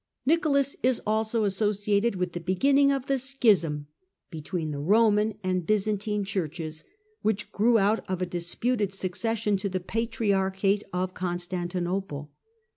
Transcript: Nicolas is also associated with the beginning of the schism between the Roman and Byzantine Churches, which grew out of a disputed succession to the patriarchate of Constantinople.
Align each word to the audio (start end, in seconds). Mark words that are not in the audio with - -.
Nicolas 0.25 0.75
is 0.81 0.99
also 1.05 1.43
associated 1.43 2.15
with 2.15 2.33
the 2.33 2.39
beginning 2.39 2.91
of 2.91 3.05
the 3.05 3.19
schism 3.19 3.85
between 4.31 4.71
the 4.71 4.79
Roman 4.79 5.37
and 5.43 5.63
Byzantine 5.63 6.25
Churches, 6.25 6.83
which 7.21 7.51
grew 7.51 7.77
out 7.77 8.03
of 8.09 8.19
a 8.19 8.25
disputed 8.25 8.95
succession 8.95 9.57
to 9.57 9.69
the 9.69 9.79
patriarchate 9.79 10.83
of 10.91 11.13
Constantinople. 11.13 12.31